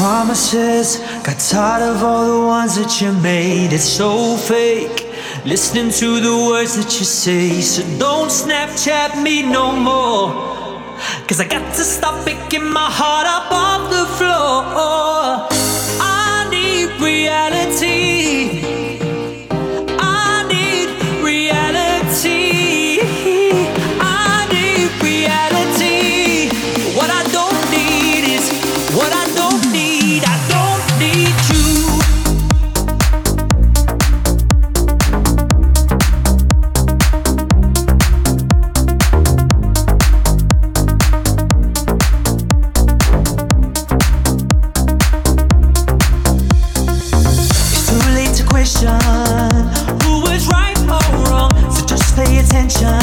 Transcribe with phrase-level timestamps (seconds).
[0.00, 0.96] promises.
[1.26, 3.70] Got tired of all the ones that you made.
[3.74, 4.98] It's so fake.
[5.44, 7.60] Listening to the words that you say.
[7.60, 10.28] So don't Snapchat me no more.
[11.28, 15.59] Cause I got to stop picking my heart up off the floor.
[52.70, 52.99] Pay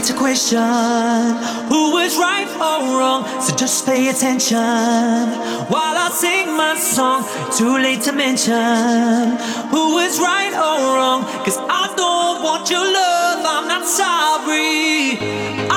[0.00, 1.36] Late to question
[1.68, 3.26] who is right or wrong.
[3.42, 7.28] So just pay attention while I sing my song.
[7.52, 9.36] Too late to mention
[9.68, 11.24] who is right or wrong.
[11.44, 15.69] Cause I don't want your love, I'm not sorry.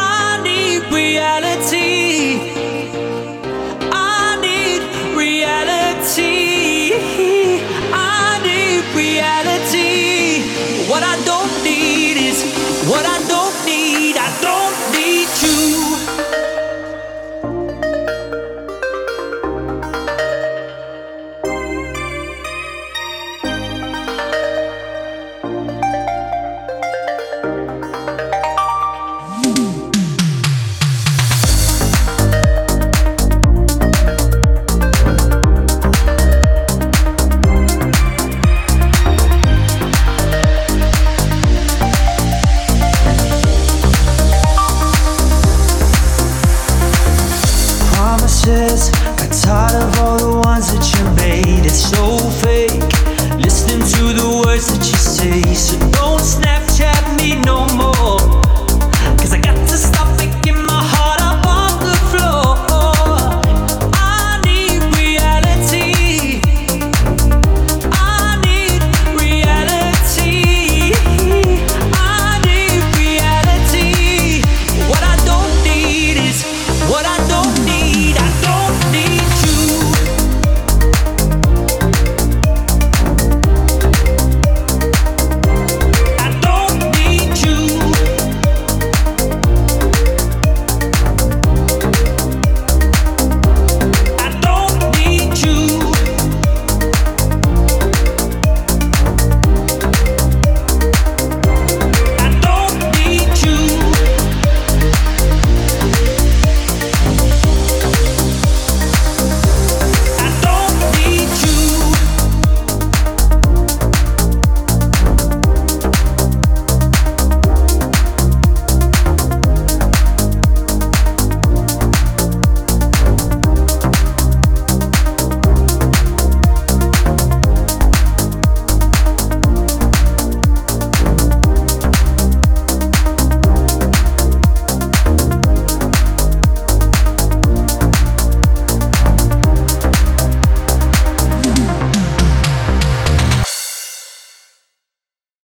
[54.68, 55.42] That you say.
[55.54, 55.93] So